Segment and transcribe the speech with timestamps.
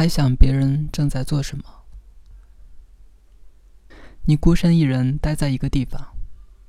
[0.00, 1.64] 猜想别人正在做什么。
[4.22, 6.16] 你孤身一人待在一个地方，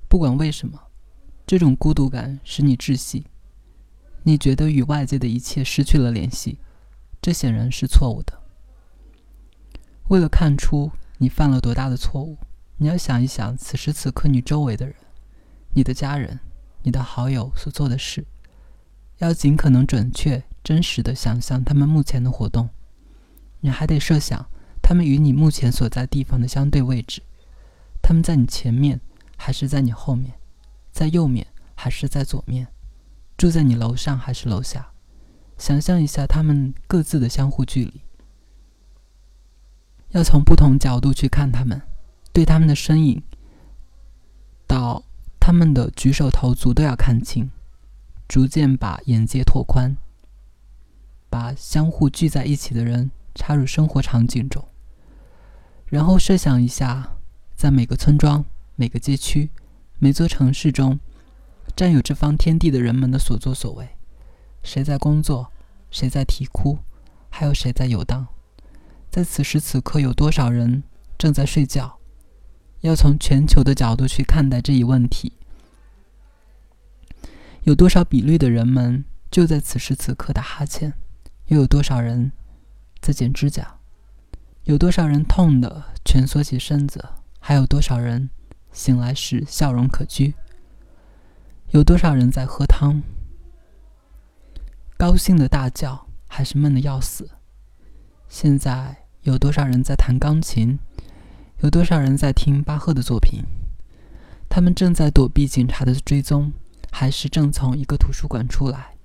[0.10, 0.78] 不管为什么，
[1.48, 3.26] 这种孤独感使你窒息。
[4.24, 6.60] 你觉得与外界的一切失去了联系，
[7.22, 8.38] 这显然是错误的。
[10.10, 12.38] 为了看出你犯了多大的错误，
[12.76, 14.94] 你要想一想此时此刻你周围的人、
[15.74, 16.38] 你的家人、
[16.84, 18.26] 你的好友所做的事，
[19.20, 22.68] 要尽可能准确、真实的想象他们目前的活动。
[23.62, 24.46] 你还得设想
[24.82, 27.24] 他们与你目前所在地方的相对位置，
[28.02, 29.00] 他们在你前面
[29.38, 30.34] 还是在你后面，
[30.92, 32.68] 在右面还是在左面。
[33.38, 34.92] 住在你楼上还是楼下？
[35.58, 38.02] 想象一下他们各自的相互距离。
[40.10, 41.82] 要从不同角度去看他们，
[42.34, 43.24] 对他们的身影，
[44.68, 45.04] 到
[45.40, 47.50] 他们的举手投足都要看清，
[48.28, 49.96] 逐渐把眼界拓宽，
[51.30, 54.68] 把相互聚在一起的人插入生活场景中，
[55.86, 57.18] 然后设想一下，
[57.56, 59.50] 在每个村庄、每个街区、
[60.00, 61.00] 每座城市中。
[61.74, 63.88] 占有这方天地的人们的所作所为，
[64.62, 65.52] 谁在工作，
[65.90, 66.80] 谁在啼哭，
[67.30, 68.28] 还有谁在游荡？
[69.10, 70.84] 在此时此刻，有多少人
[71.18, 71.98] 正在睡觉？
[72.82, 75.32] 要从全球的角度去看待这一问题。
[77.64, 80.94] 有多少比率的人们就在此时此刻打哈欠？
[81.48, 82.34] 又有多少人
[83.02, 83.80] 在剪指甲？
[84.66, 87.04] 有多少人痛的蜷缩起身子？
[87.40, 88.30] 还有多少人
[88.72, 90.34] 醒来时笑容可掬？
[91.72, 93.02] 有多少人在喝汤？
[94.98, 97.32] 高兴的大叫，还是闷的要死？
[98.30, 100.78] 现在有多少人在弹钢琴？
[101.62, 103.44] 有多少人在听巴赫的作品？
[104.48, 106.54] 他们正在躲避警察的追踪，
[106.92, 108.96] 还是正从一个图书馆出来？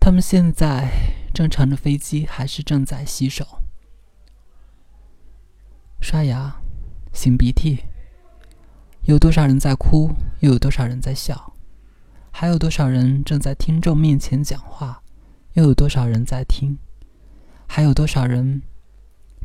[0.00, 0.88] 他们现在
[1.38, 3.62] 正乘着飞机，还是正在洗手、
[6.00, 6.56] 刷牙、
[7.14, 7.84] 擤鼻涕？
[9.04, 10.10] 有多少人在哭，
[10.40, 11.52] 又有多少人在笑？
[12.32, 15.04] 还有多少人正在听众面前讲话，
[15.52, 16.76] 又有多少人在听？
[17.68, 18.62] 还有多少人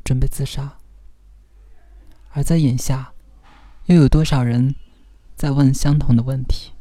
[0.04, 0.80] 准备自杀？
[2.32, 3.14] 而在眼下，
[3.86, 4.74] 又有多少人
[5.36, 6.73] 在问相同的问题？